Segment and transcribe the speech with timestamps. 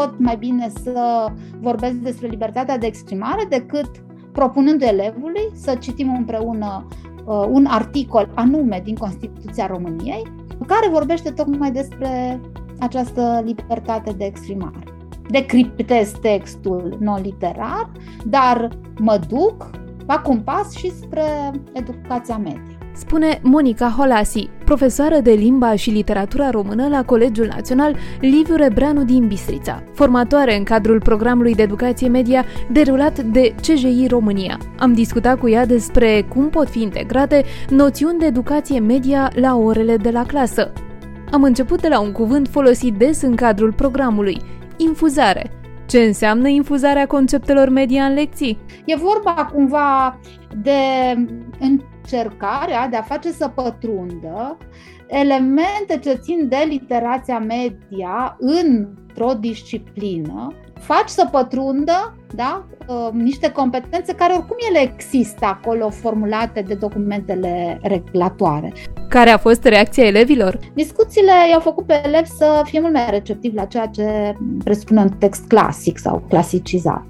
[0.00, 1.26] pot mai bine să
[1.60, 3.90] vorbesc despre libertatea de exprimare decât
[4.32, 6.86] propunând elevului să citim împreună
[7.24, 10.22] uh, un articol anume din Constituția României
[10.66, 12.40] care vorbește tocmai despre
[12.78, 14.84] această libertate de exprimare.
[15.28, 17.90] Decriptez textul non-literar,
[18.24, 19.70] dar mă duc,
[20.06, 26.50] fac un pas și spre educația media spune Monica Holasi, profesoară de limba și literatura
[26.50, 32.44] română la Colegiul Național Liviu Rebreanu din Bistrița, formatoare în cadrul programului de educație media
[32.70, 34.58] derulat de CJI România.
[34.78, 39.96] Am discutat cu ea despre cum pot fi integrate noțiuni de educație media la orele
[39.96, 40.72] de la clasă.
[41.30, 44.40] Am început de la un cuvânt folosit des în cadrul programului,
[44.76, 45.50] infuzare.
[45.86, 48.58] Ce înseamnă infuzarea conceptelor media în lecții?
[48.84, 50.18] E vorba cumva
[50.62, 50.70] de
[52.10, 54.56] încercarea de a face să pătrundă
[55.06, 64.14] elemente ce țin de literația media într-o disciplină, faci să pătrundă da, uh, niște competențe
[64.14, 68.72] care oricum ele există acolo formulate de documentele regulatoare.
[69.08, 70.58] Care a fost reacția elevilor?
[70.74, 75.08] Discuțiile i-au făcut pe elevi să fie mult mai receptivi la ceea ce presupune un
[75.08, 77.04] text clasic sau clasicizat.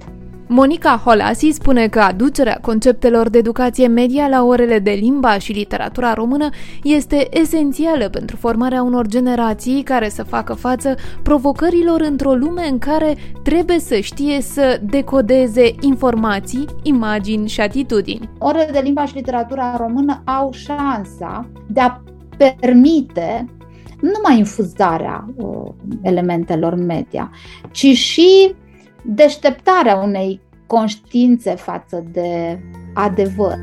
[0.53, 6.13] Monica Holasi spune că aducerea conceptelor de educație media la orele de limba și literatura
[6.13, 6.49] română
[6.83, 13.17] este esențială pentru formarea unor generații care să facă față provocărilor într-o lume în care
[13.43, 18.29] trebuie să știe să decodeze informații, imagini și atitudini.
[18.39, 22.01] Orele de limba și literatura română au șansa de a
[22.37, 23.47] permite
[24.01, 27.31] nu numai infuzarea uh, elementelor media,
[27.71, 28.55] ci și
[29.05, 32.59] deșteptarea unei conștiințe față de
[32.95, 33.59] adevăr.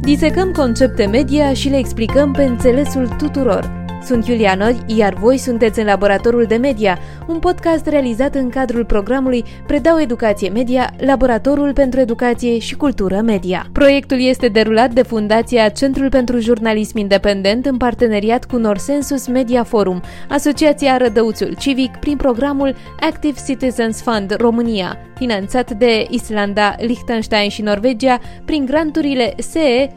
[0.00, 5.78] Disecăm concepte media și le explicăm pe înțelesul tuturor– sunt Iulia Nori, iar voi sunteți
[5.78, 12.00] în Laboratorul de Media, un podcast realizat în cadrul programului Predau Educație Media, Laboratorul pentru
[12.00, 13.66] Educație și Cultură Media.
[13.72, 20.00] Proiectul este derulat de Fundația Centrul pentru Jurnalism Independent în parteneriat cu Norsensus Media Forum,
[20.28, 28.20] Asociația Rădăuțul Civic, prin programul Active Citizens Fund România, finanțat de Islanda, Liechtenstein și Norvegia
[28.44, 29.88] prin granturile SE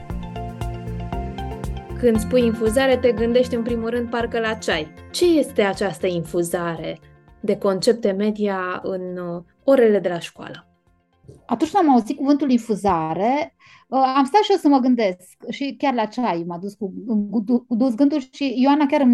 [0.00, 0.05] 2014-2021.
[2.00, 4.88] Când spui infuzare, te gândești în primul rând parcă la ceai.
[5.10, 6.98] Ce este această infuzare
[7.40, 10.66] de concepte media în uh, orele de la școală?
[11.46, 13.54] Atunci când am auzit cuvântul infuzare,
[13.88, 16.92] uh, am stat și eu să mă gândesc și chiar la ceai m-a dus cu,
[17.30, 19.06] cu, cu dus gândul și Ioana chiar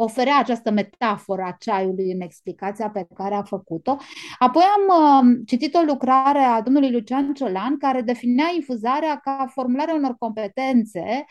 [0.00, 3.96] oferea această metaforă a ceaiului în explicația pe care a făcut-o.
[4.38, 9.94] Apoi am uh, citit o lucrare a domnului Lucian Ciolan care definea infuzarea ca formularea
[9.94, 11.24] unor competențe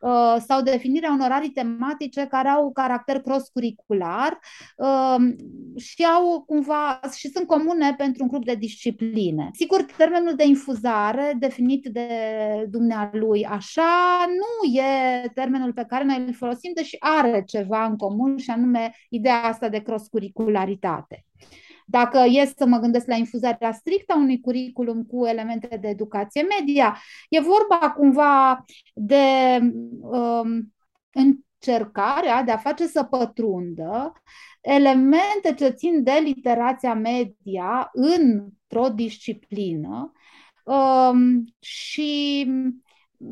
[0.00, 4.38] uh, sau definirea unor arii tematice care au caracter cross-curricular
[4.76, 5.16] uh,
[5.76, 9.50] și au cumva și sunt comune pentru un grup de discipline.
[9.52, 12.08] Sigur, termenul de infuzare definit de
[12.70, 18.07] dumnealui așa nu e termenul pe care noi îl folosim, deși are ceva în comun
[18.36, 21.24] și anume ideea asta de cross-curricularitate.
[21.86, 26.46] Dacă e să mă gândesc la infuzarea strictă a unui curriculum cu elemente de educație
[26.58, 26.98] media,
[27.28, 28.64] e vorba cumva
[28.94, 29.58] de
[30.00, 30.74] um,
[31.12, 34.12] încercarea de a face să pătrundă
[34.60, 40.12] elemente ce țin de literația media într-o disciplină
[40.64, 42.46] um, și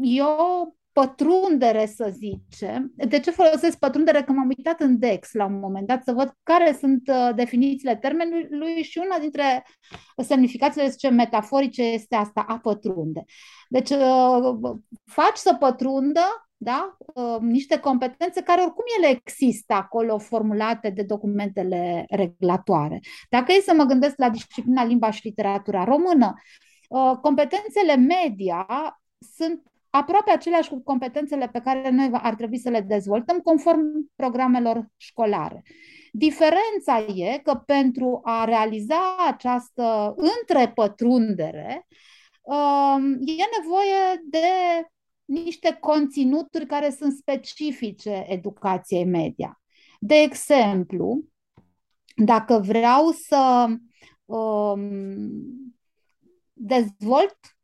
[0.00, 2.92] eu pătrundere, să zicem.
[2.94, 4.22] De ce folosesc pătrundere?
[4.22, 7.96] Că m-am uitat în DEX la un moment dat să văd care sunt uh, definițiile
[7.96, 9.64] termenului și una dintre
[10.16, 13.24] semnificațiile zice, metaforice este asta, a pătrunde.
[13.68, 16.20] Deci uh, faci să pătrundă
[16.56, 16.96] da?
[16.98, 23.00] Uh, niște competențe care oricum ele există acolo formulate de documentele regulatoare.
[23.30, 26.34] Dacă e să mă gândesc la disciplina limba și literatura română,
[27.20, 28.66] competențele media
[29.36, 34.87] sunt aproape aceleași cu competențele pe care noi ar trebui să le dezvoltăm conform programelor
[34.96, 35.62] școlare.
[36.12, 41.87] Diferența e că pentru a realiza această întrepătrundere,
[42.43, 44.46] um, e nevoie de
[45.25, 49.61] niște conținuturi care sunt specifice educației media.
[50.00, 51.25] De exemplu,
[52.16, 53.66] dacă vreau să
[54.25, 55.75] um,
[56.52, 57.56] dezvolt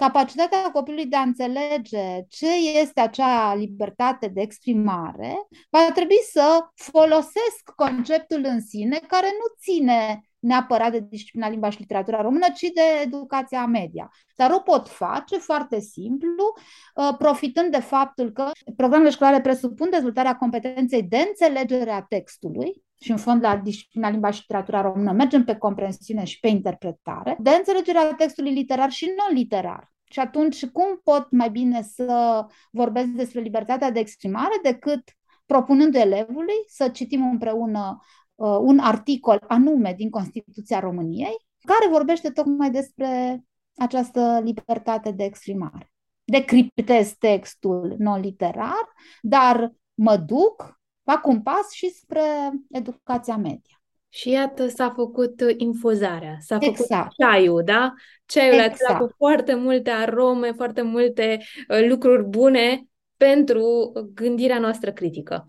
[0.00, 7.70] capacitatea copilului de a înțelege ce este acea libertate de exprimare, va trebui să folosesc
[7.76, 12.82] conceptul în sine care nu ține neapărat de disciplina limba și literatura română, ci de
[13.02, 14.10] educația media.
[14.36, 16.54] Dar o pot face foarte simplu,
[16.94, 23.10] uh, profitând de faptul că programele școlare presupun dezvoltarea competenței de înțelegere a textului, și
[23.10, 27.50] în fond la disciplina limba și literatura română mergem pe comprensiune și pe interpretare, de
[27.50, 29.92] înțelegerea textului literar și non-literar.
[30.04, 35.02] Și atunci, cum pot mai bine să vorbesc despre libertatea de exprimare decât
[35.46, 37.98] propunând elevului să citim împreună
[38.34, 43.40] uh, un articol anume din Constituția României, care vorbește tocmai despre
[43.76, 45.92] această libertate de exprimare.
[46.24, 50.79] Decriptez textul non-literar, dar mă duc,
[51.10, 53.82] fac un pas și spre educația media.
[54.08, 57.14] Și iată, s-a făcut infuzarea, s-a făcut exact.
[57.18, 57.92] ceaiul, da?
[58.26, 58.72] Ceaiul exact.
[58.74, 62.84] acela cu foarte multe arome, foarte multe uh, lucruri bune
[63.16, 65.48] pentru gândirea noastră critică.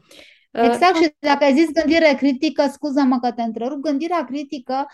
[0.51, 4.85] Uh, exact, și dacă ai zis gândire critică, scuză-mă că te întrerup, gândirea critică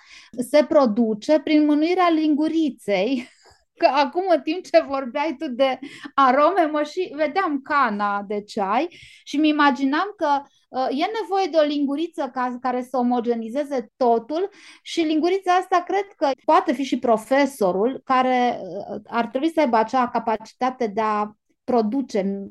[0.49, 3.29] se produce prin mânuirea linguriței
[3.77, 5.79] că acum în timp ce vorbeai tu de
[6.13, 8.87] arome, mă și vedeam cana de ceai
[9.23, 14.49] și mi imaginam că uh, e nevoie de o linguriță ca, care să omogenizeze totul
[14.81, 19.77] și lingurița asta cred că poate fi și profesorul care uh, ar trebui să aibă
[19.77, 21.31] acea capacitate de a
[21.63, 22.47] produce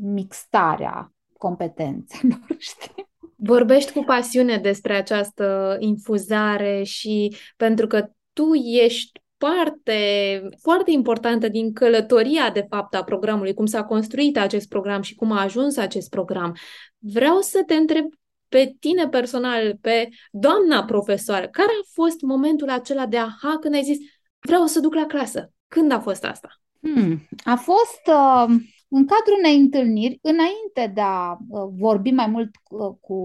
[0.00, 3.12] mixtarea competențelor, știi?
[3.36, 11.72] Vorbești cu pasiune despre această infuzare și pentru că tu ești parte foarte importantă din
[11.72, 16.10] călătoria, de fapt, a programului, cum s-a construit acest program și cum a ajuns acest
[16.10, 16.56] program.
[16.98, 18.04] Vreau să te întreb
[18.48, 23.82] pe tine personal, pe doamna profesoară, care a fost momentul acela de aha când ai
[23.82, 23.98] zis
[24.38, 25.52] vreau să duc la clasă?
[25.68, 26.48] Când a fost asta?
[26.80, 28.54] Hmm, a fost uh,
[28.88, 33.18] în cadrul unei întâlniri, înainte de a uh, vorbi mai mult uh, cu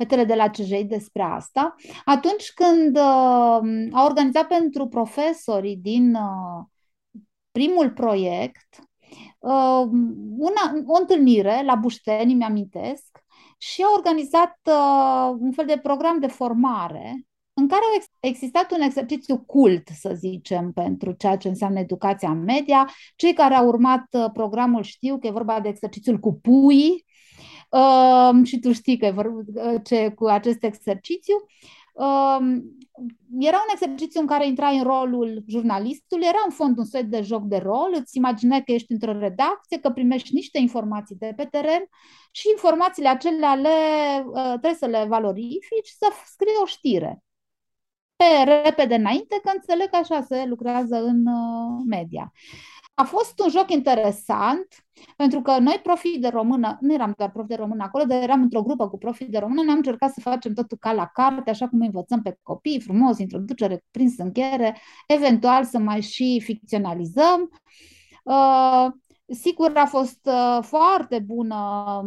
[0.00, 1.74] fetele de la CJI despre asta,
[2.04, 6.64] atunci când uh, a organizat pentru profesorii din uh,
[7.50, 8.78] primul proiect
[9.38, 9.84] uh,
[10.38, 13.18] una, o întâlnire la Bușteni, mi-amintesc,
[13.58, 17.82] și a organizat uh, un fel de program de formare în care
[18.20, 22.90] a existat un exercițiu cult, să zicem, pentru ceea ce înseamnă educația media.
[23.16, 27.04] Cei care au urmat uh, programul știu că e vorba de exercițiul cu pui,
[27.70, 31.34] uh, și tu știi că e vorba uh, ce, cu acest exercițiu.
[31.92, 32.38] Uh,
[33.38, 37.20] era un exercițiu în care intrai în rolul jurnalistului, era în fond un set de
[37.22, 41.44] joc de rol, îți imaginai că ești într-o redacție, că primești niște informații de pe
[41.44, 41.88] teren
[42.30, 43.68] și informațiile acelea le,
[44.26, 47.22] uh, trebuie să le valorifici, să scrii o știre
[48.20, 52.32] pe repede înainte, că înțeleg că așa se lucrează în uh, media.
[53.00, 54.66] A fost un joc interesant,
[55.16, 58.42] pentru că noi, profii de română, nu eram doar profi de română acolo, dar eram
[58.42, 61.68] într-o grupă cu profii de română, ne-am încercat să facem totul ca la carte, așa
[61.68, 64.76] cum învățăm pe copii, frumos, introducere, prins încheiere,
[65.06, 67.50] eventual să mai și ficționalizăm.
[68.24, 68.86] Uh,
[69.32, 71.56] Sigur, a fost uh, foarte bună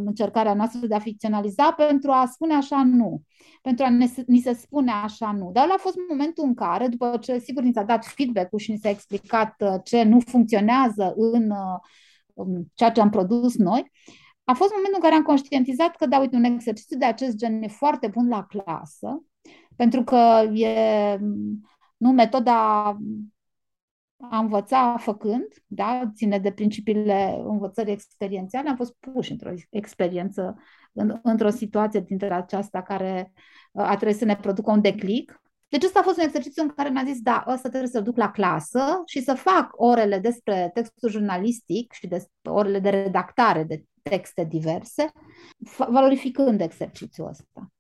[0.06, 3.22] încercarea noastră de a ficționaliza pentru a spune așa nu,
[3.62, 5.50] pentru a ne, ni se spune așa nu.
[5.54, 8.78] Dar a fost momentul în care, după ce sigur ni s-a dat feedback-ul și ni
[8.78, 13.92] s-a explicat uh, ce nu funcționează în uh, ceea ce am produs noi,
[14.44, 17.62] a fost momentul în care am conștientizat că, da, uite, un exercițiu de acest gen
[17.62, 19.24] e foarte bun la clasă,
[19.76, 21.20] pentru că e
[21.98, 22.98] nu metoda
[24.30, 30.56] a învăța făcând, da, ține de principiile învățării experiențiale, am fost puși într-o experiență,
[30.94, 33.32] în, într-o situație dintre aceasta care
[33.72, 35.42] uh, a trebuit să ne producă un declic.
[35.68, 38.18] Deci ăsta a fost un exercițiu în care mi-a zis, da, ăsta trebuie să-l duc
[38.18, 43.84] la clasă și să fac orele despre textul jurnalistic și despre orele de redactare de
[44.02, 45.12] texte diverse,
[45.90, 47.73] valorificând exercițiul ăsta.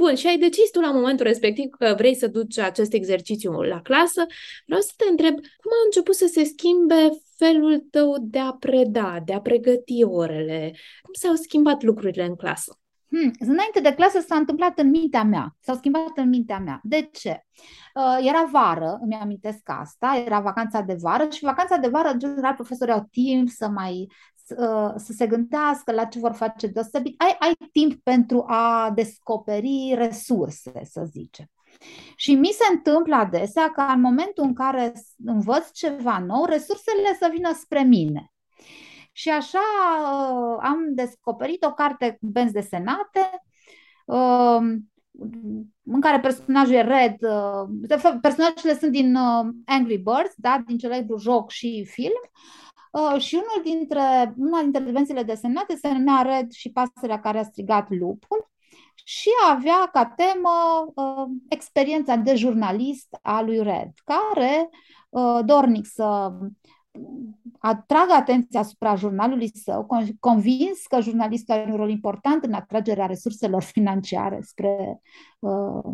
[0.00, 3.80] Bun, și ai decis tu la momentul respectiv că vrei să duci acest exercițiu la
[3.80, 4.26] clasă.
[4.66, 9.18] Vreau să te întreb cum a început să se schimbe felul tău de a preda,
[9.24, 10.74] de a pregăti orele?
[11.02, 12.78] Cum s-au schimbat lucrurile în clasă?
[13.08, 16.80] Hmm, înainte de clasă s-a întâmplat în mintea mea, s-au schimbat în mintea mea.
[16.82, 17.44] De ce?
[17.94, 22.18] Uh, era vară, îmi amintesc asta, era vacanța de vară și vacanța de vară, în
[22.18, 24.39] general, profesorii au timp să mai Uh,
[24.96, 27.22] să se gândească la ce vor face deosebit.
[27.22, 31.46] Ai, ai timp pentru a descoperi resurse, să zicem.
[32.16, 34.92] Și mi se întâmplă adesea că în momentul în care
[35.24, 38.32] învăț ceva nou, resursele să vină spre mine.
[39.12, 39.58] Și așa
[40.02, 43.42] uh, am descoperit o carte cu benzi desenate,
[44.06, 44.58] uh,
[45.84, 47.16] în care personajul e Red.
[47.68, 49.16] De fapt, personajele sunt din
[49.64, 50.62] Angry Birds, da?
[50.66, 52.20] din celebrul joc și film.
[52.90, 57.42] Uh, și unul dintre, una dintre intervențiile desemnate se numea Red și pasărea care a
[57.42, 58.50] strigat lupul
[59.04, 64.68] și avea ca temă uh, experiența de jurnalist a lui Red, care,
[65.08, 66.32] uh, dornic să
[67.58, 69.86] atragă atenția asupra jurnalului său,
[70.20, 75.00] convins că jurnalistul are un rol important în atragerea resurselor financiare spre
[75.38, 75.92] uh,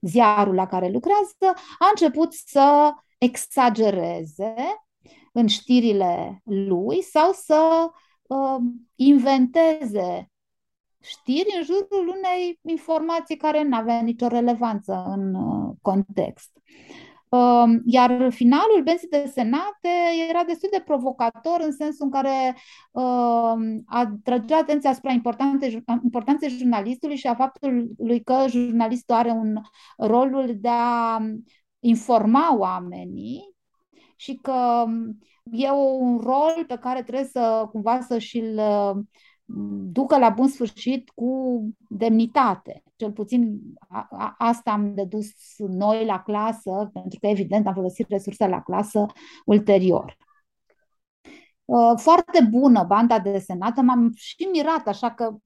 [0.00, 4.54] ziarul la care lucrează, a început să exagereze
[5.32, 7.90] în știrile lui sau să
[8.22, 8.56] uh,
[8.94, 10.30] inventeze
[11.00, 16.50] știri în jurul unei informații care nu avea nicio relevanță în uh, context.
[17.28, 19.88] Um, iar finalul benzii de senate
[20.28, 22.56] era destul de provocator în sensul în care
[22.90, 25.12] uh, atragea atenția asupra
[26.02, 29.60] importanței jurnalistului și a faptului că jurnalistul are un
[29.96, 31.18] rolul de a
[31.80, 33.56] informa oamenii
[34.18, 34.84] și că
[35.50, 38.60] e un rol pe care trebuie să cumva să și-l
[39.92, 42.82] ducă la bun sfârșit cu demnitate.
[42.96, 48.08] Cel puțin a, a, asta am dedus noi la clasă, pentru că evident am folosit
[48.08, 49.06] resurse la clasă
[49.44, 50.16] ulterior.
[51.64, 55.40] Uh, foarte bună banda desenată, m-am și mirat, așa că uh,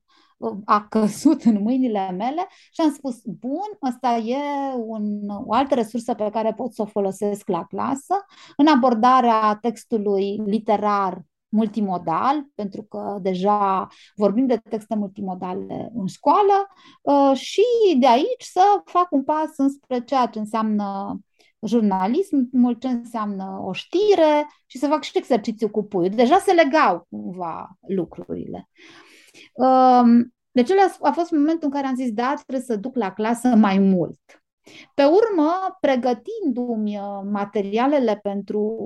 [0.64, 4.36] a căzut în mâinile mele și am spus, bun, asta e
[4.76, 8.14] un, o altă resursă pe care pot să o folosesc la clasă.
[8.56, 16.66] În abordarea textului literar multimodal, pentru că deja vorbim de texte multimodale în școală
[17.02, 17.62] uh, și
[18.00, 21.18] de aici să fac un pas înspre ceea ce înseamnă
[21.66, 26.14] jurnalism, mult ce înseamnă o știre și să fac și exercițiu cu puiul.
[26.14, 28.68] Deja se legau cumva lucrurile.
[28.68, 29.11] Um,
[30.50, 30.70] deci
[31.00, 34.20] a fost momentul în care am zis, da, trebuie să duc la clasă mai mult.
[34.94, 38.76] Pe urmă, pregătindu-mi uh, materialele pentru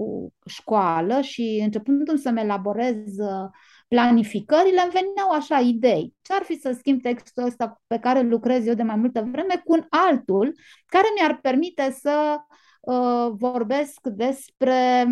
[0.47, 3.49] școală și începând să-mi elaborez uh,
[3.88, 6.15] planificările, îmi veneau așa idei.
[6.23, 9.73] Ce-ar fi să schimb textul ăsta pe care lucrez eu de mai multă vreme cu
[9.73, 10.55] un altul
[10.87, 12.37] care mi-ar permite să
[12.81, 15.07] uh, vorbesc despre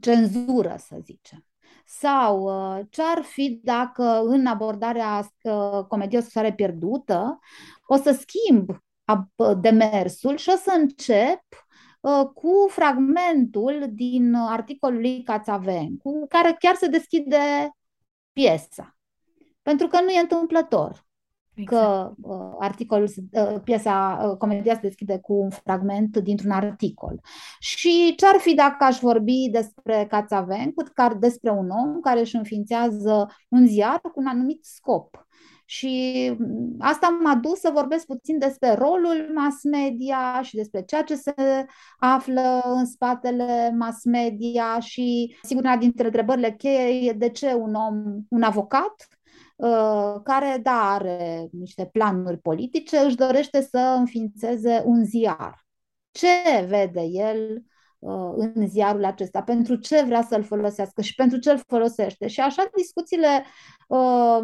[0.00, 1.44] cenzură, să zicem.
[1.88, 7.38] Sau uh, ce-ar fi dacă în abordarea uh, comediei o pierdută
[7.86, 8.70] o să schimb
[9.60, 11.42] demersul și o să încep
[12.00, 17.70] uh, cu fragmentul din articolul lui Cațavencu, care chiar se deschide
[18.32, 18.96] piesa.
[19.62, 21.05] Pentru că nu e întâmplător
[21.56, 21.82] exact.
[21.82, 27.20] că uh, articolul, uh, piesa, uh, comedia se deschide cu un fragment dintr-un articol.
[27.58, 30.82] Și ce-ar fi dacă aș vorbi despre Cațavencu,
[31.18, 35.26] despre un om care își înființează un ziar cu un anumit scop?
[35.68, 41.02] Și mm, asta m-a dus să vorbesc puțin despre rolul mass media și despre ceea
[41.02, 41.34] ce se
[41.98, 47.74] află în spatele mass media și, sigur, una dintre întrebările cheie e de ce un
[47.74, 49.15] om, un avocat, uh,
[50.22, 55.66] care, da, are niște planuri politice, își dorește să înființeze un ziar.
[56.10, 57.64] Ce vede el
[57.98, 62.26] Uh, în ziarul acesta, pentru ce vrea să-l folosească și pentru ce îl folosește.
[62.26, 63.44] Și așa discuțiile
[63.88, 64.38] uh,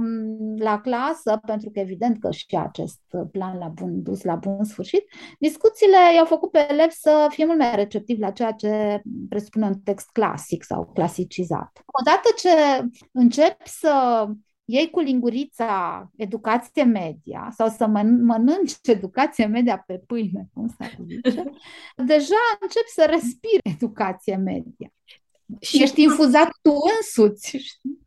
[0.56, 3.00] la clasă, pentru că evident că și acest
[3.32, 5.04] plan la bun dus la bun sfârșit,
[5.38, 9.78] discuțiile i-au făcut pe elevi să fie mult mai receptivi la ceea ce presupune un
[9.78, 11.82] text clasic sau clasicizat.
[12.00, 14.26] Odată ce încep să
[14.72, 21.42] iei cu lingurița educație media sau să mănânci educație media pe pâine, cum să zice,
[22.12, 24.92] deja începi să respiri educație media.
[25.60, 27.56] Și ești infuzat tu însuți.
[27.56, 28.01] Știi?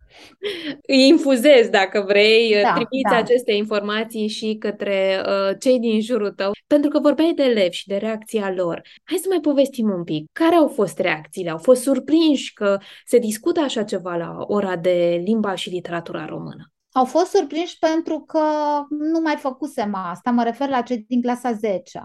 [0.88, 3.16] Îi infuzezi, dacă vrei, da, trimiți da.
[3.16, 7.88] aceste informații și către uh, cei din jurul tău, pentru că vorbeai de elevi și
[7.88, 8.82] de reacția lor.
[9.04, 10.26] Hai să mai povestim un pic.
[10.32, 11.50] Care au fost reacțiile?
[11.50, 16.70] Au fost surprinși că se discută așa ceva la ora de limba și literatura română?
[16.92, 18.42] Au fost surprinși pentru că
[18.90, 22.02] nu mai făcusem asta, mă refer la cei din clasa 10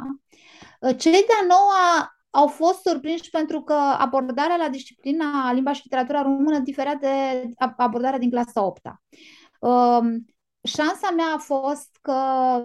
[0.96, 6.58] Cei de-a noua au fost surprinși pentru că abordarea la disciplina limba și literatura română
[6.58, 7.08] diferea de
[7.76, 8.92] abordarea din clasa 8 -a.
[9.60, 10.24] Um,
[10.62, 12.14] șansa mea a fost că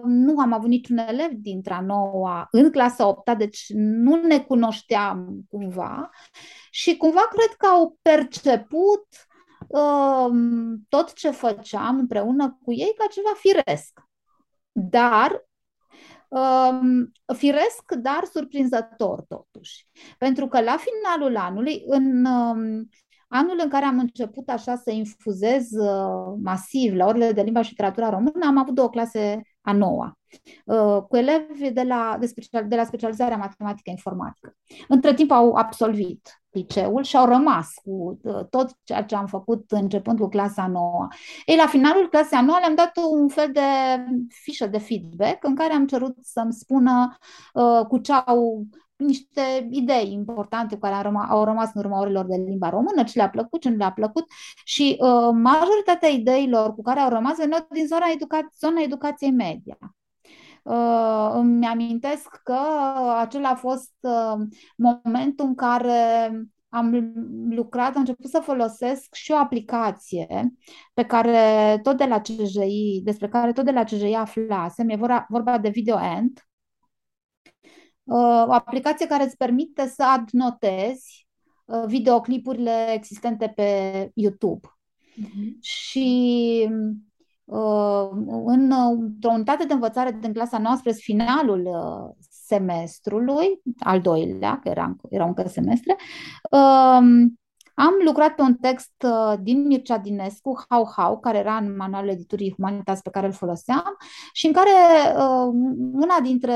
[0.04, 5.40] nu am avut niciun elev dintre a noua în clasa 8 deci nu ne cunoșteam
[5.48, 6.10] cumva
[6.70, 9.06] și cumva cred că au perceput
[9.66, 10.28] uh,
[10.88, 14.00] tot ce făceam împreună cu ei ca ceva firesc.
[14.72, 15.45] Dar um,
[17.36, 19.86] firesc, dar surprinzător totuși.
[20.18, 22.88] Pentru că la finalul anului, în um,
[23.28, 27.70] anul în care am început așa să infuzez uh, masiv la orele de limba și
[27.70, 30.18] literatura română, am avut două clase a noua,
[31.08, 34.56] cu elevi de la, de, special, de la specializarea matematică informatică.
[34.88, 38.20] Între timp au absolvit liceul și au rămas cu
[38.50, 41.08] tot ceea ce am făcut începând cu clasa nouă.
[41.44, 43.60] Ei, la finalul clasei a nouă le-am dat un fel de
[44.28, 47.16] fișă de feedback în care am cerut să-mi spună
[47.52, 48.66] uh, cu ce au
[48.96, 53.02] niște idei importante cu care au rămas, au rămas în urma orelor de limba română,
[53.02, 54.24] ce le-a plăcut, ce nu le-a plăcut
[54.64, 59.78] și uh, majoritatea ideilor cu care au rămas veneau din zona, educa- zona educației media.
[60.62, 62.58] Uh, îmi amintesc că
[63.18, 66.30] acela a fost uh, momentul în care
[66.68, 67.12] am
[67.50, 70.52] lucrat, am început să folosesc și o aplicație
[70.94, 75.26] pe care tot de la CJI, despre care tot de la CJI aflasem, e vorba,
[75.28, 76.46] vorba de VideoAnt,
[78.08, 81.26] o aplicație care îți permite să adnotezi
[81.64, 84.68] uh, videoclipurile existente pe YouTube.
[84.68, 85.60] Uh-huh.
[85.60, 86.68] Și
[87.44, 88.08] uh,
[88.44, 94.96] în, într-o unitate de învățare din clasa noastră, finalul uh, semestrului, al doilea, că era,
[95.10, 95.96] era încă semestre,
[96.50, 97.38] um,
[97.78, 99.06] am lucrat pe un text
[99.40, 103.96] din Mircea Dinescu, How How, care era în manualul editurii Humanitas pe care îl foloseam
[104.32, 104.70] și în care
[105.92, 106.54] una dintre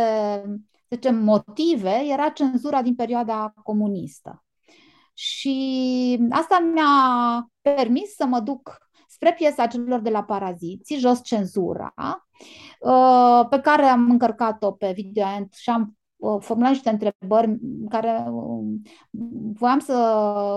[0.90, 4.44] zicem, motive era cenzura din perioada comunistă.
[5.14, 8.78] Și asta mi-a permis să mă duc
[9.08, 11.94] spre piesa celor de la Paraziții, Jos Cenzura,
[12.80, 18.82] uh, pe care am încărcat-o pe VideoEnt și am uh, formulat niște întrebări care um,
[19.52, 19.94] voiam să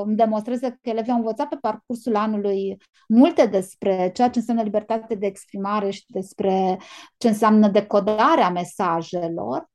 [0.05, 5.15] îmi demonstreze că elevii au învățat pe parcursul anului multe despre ceea ce înseamnă libertate
[5.15, 6.79] de exprimare și despre
[7.17, 9.71] ce înseamnă decodarea mesajelor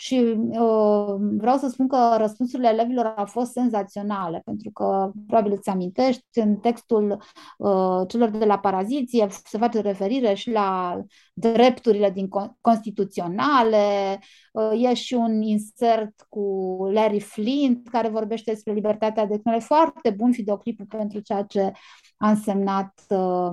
[0.00, 5.68] și uh, vreau să spun că răspunsurile elevilor au fost senzaționale, pentru că, probabil îți
[5.68, 7.22] amintești, în textul
[7.58, 11.00] uh, celor de la Paraziție se face referire și la
[11.34, 12.28] drepturile din
[12.60, 14.18] constituționale,
[14.52, 19.62] uh, e și un insert cu Larry Flint care vorbește despre libertatea de exprimare.
[19.62, 21.72] Foarte bun videoclipul pentru ceea ce
[22.16, 23.52] a însemnat uh,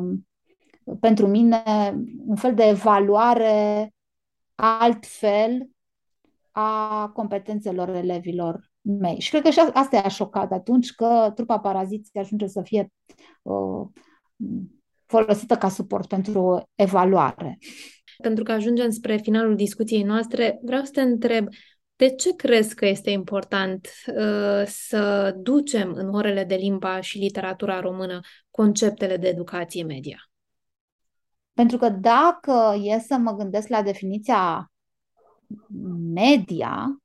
[0.99, 1.63] pentru mine
[2.27, 3.93] un fel de evaluare
[4.55, 5.69] altfel
[6.57, 9.19] a competențelor elevilor mei.
[9.19, 12.91] Și cred că și asta i-a șocat atunci că trupa paraziții ajunge să fie
[13.41, 13.87] uh,
[15.05, 17.57] folosită ca suport pentru evaluare.
[18.17, 21.47] Pentru că ajungem spre finalul discuției noastre, vreau să te întreb,
[21.95, 27.79] de ce crezi că este important uh, să ducem în orele de limba și literatura
[27.79, 28.19] română
[28.51, 30.17] conceptele de educație media?
[31.53, 34.71] Pentru că dacă e să mă gândesc la definiția
[36.13, 37.01] media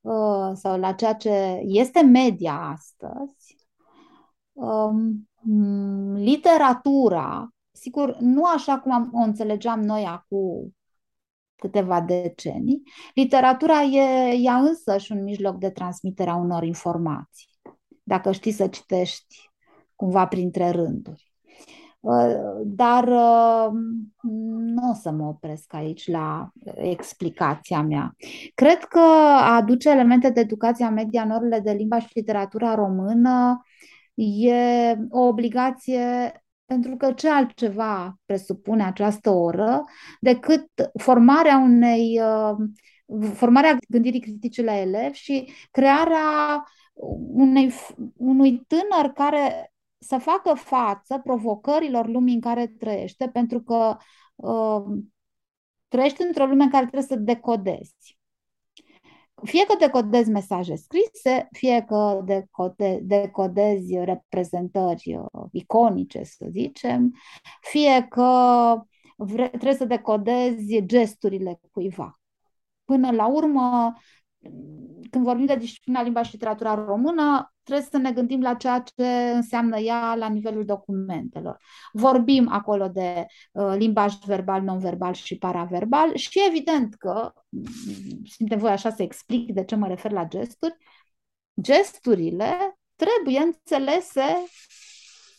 [0.00, 3.56] uh, sau la ceea ce este media astăzi,
[4.52, 5.28] um,
[6.14, 10.76] literatura, sigur, nu așa cum o înțelegeam noi acum
[11.56, 12.82] câteva decenii,
[13.14, 17.48] literatura e ea însă și un mijloc de transmitere a unor informații.
[18.02, 19.50] Dacă știi să citești
[19.94, 21.27] cumva printre rânduri.
[22.64, 23.70] Dar uh,
[24.58, 28.16] nu o să mă opresc aici la explicația mea.
[28.54, 29.00] Cred că
[29.56, 33.62] aduce elemente de educație media în orele de limba și literatura română
[34.14, 36.32] e o obligație
[36.66, 39.84] pentru că ce altceva presupune această oră
[40.20, 40.66] decât
[40.98, 42.56] formarea unei uh,
[43.34, 46.64] formarea gândirii critice la elevi și crearea
[47.32, 47.72] unei,
[48.16, 53.96] unui tânăr care să facă față provocărilor lumii în care trăiește, pentru că
[54.34, 54.98] uh,
[55.88, 58.18] trăiești într-o lume în care trebuie să decodezi.
[59.42, 67.14] Fie că decodezi mesaje scrise, fie că decode, decodezi reprezentări uh, iconice, să zicem,
[67.60, 68.82] fie că
[69.16, 72.20] vre, trebuie să decodezi gesturile cuiva.
[72.84, 73.92] Până la urmă,
[75.10, 79.04] când vorbim de disciplina limba și literatura română, trebuie să ne gândim la ceea ce
[79.34, 81.56] înseamnă ea la nivelul documentelor.
[81.92, 87.32] Vorbim acolo de uh, limbaj verbal, non-verbal și paraverbal și evident că,
[88.24, 90.76] simt nevoie așa să explic de ce mă refer la gesturi,
[91.60, 94.44] gesturile trebuie înțelese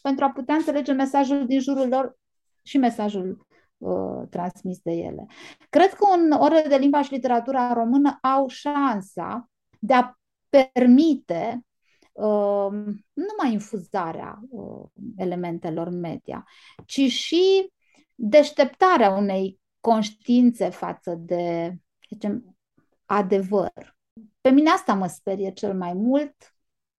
[0.01, 2.17] pentru a putea înțelege mesajul din jurul lor
[2.63, 3.47] și mesajul
[3.79, 5.25] uh, transmis de ele.
[5.69, 10.13] Cred că în ore de limba și literatura română au șansa de a
[10.49, 11.65] permite
[12.11, 12.71] uh,
[13.13, 14.85] numai infuzarea uh,
[15.17, 16.45] elementelor media,
[16.85, 17.71] ci și
[18.15, 21.75] deșteptarea unei conștiințe față de
[22.09, 22.57] zicem,
[23.05, 23.97] adevăr.
[24.41, 26.35] Pe mine asta mă sperie cel mai mult,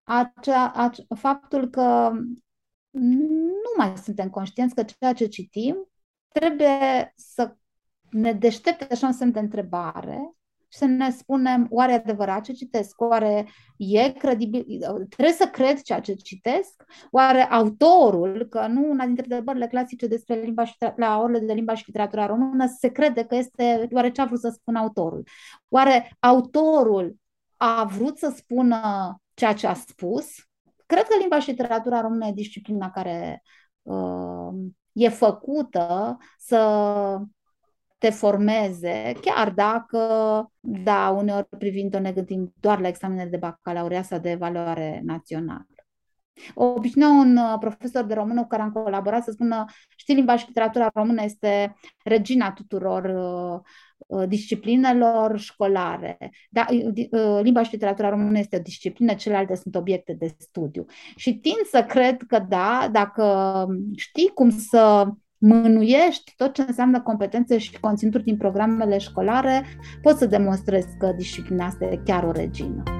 [0.02, 2.12] acea, acea, faptul că
[2.90, 5.90] nu mai suntem conștienți că ceea ce citim
[6.32, 7.54] trebuie să
[8.10, 10.34] ne deștepte așa un semn de întrebare
[10.72, 13.00] și să ne spunem, oare adevărat ce citesc?
[13.00, 14.78] Oare e credibil?
[15.08, 16.84] Trebuie să cred ceea ce citesc?
[17.10, 21.74] Oare autorul, că nu una dintre întrebările clasice despre limba și, la orele de limba
[21.74, 25.26] și literatura română, se crede că este, oare ce a vrut să spună autorul?
[25.68, 27.16] Oare autorul
[27.56, 28.80] a vrut să spună
[29.34, 30.26] ceea ce a spus?
[30.86, 33.42] Cred că limba și literatura română e disciplina care
[33.82, 34.52] uh,
[34.92, 36.58] e făcută să
[37.98, 39.98] te formeze, chiar dacă,
[40.60, 45.66] da, uneori privind-o ne gândim doar la examenele de bacalaureat sau de evaluare națională.
[46.54, 49.64] Obișnuia un uh, profesor de română cu care am colaborat să spună,
[49.96, 53.60] știi, limba și literatura română este regina tuturor uh,
[54.06, 56.18] uh disciplinelor școlare.
[56.50, 60.84] Da, uh, limba și literatura română este o disciplină, celelalte sunt obiecte de studiu.
[61.16, 63.66] Și tind să cred că da, dacă
[63.96, 65.06] știi cum să
[65.38, 69.64] mânuiești tot ce înseamnă competențe și conținuturi din programele școlare,
[70.02, 72.99] poți să demonstrezi că disciplina asta e chiar o regină.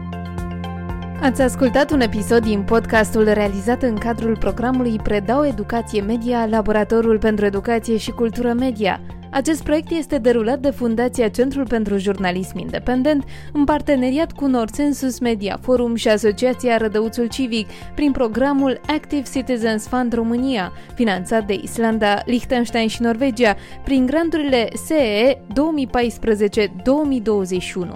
[1.23, 7.45] Ați ascultat un episod din podcastul realizat în cadrul programului Predau Educație Media, Laboratorul pentru
[7.45, 9.01] Educație și Cultură Media.
[9.31, 15.59] Acest proiect este derulat de Fundația Centrul pentru Jurnalism Independent în parteneriat cu Norsensus Media
[15.63, 22.89] Forum și Asociația Rădăuțul Civic prin programul Active Citizens Fund România, finanțat de Islanda, Liechtenstein
[22.89, 25.43] și Norvegia prin granturile SEE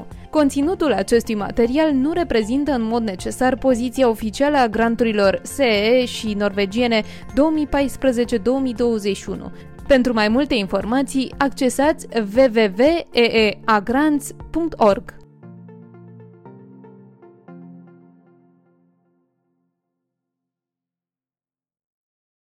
[0.00, 0.23] 2014-2021.
[0.34, 7.02] Conținutul acestui material nu reprezintă în mod necesar poziția oficială a granturilor SEE și norvegiene
[7.02, 7.04] 2014-2021,
[9.86, 15.23] pentru mai multe informații, accesați www.eeagrants.org.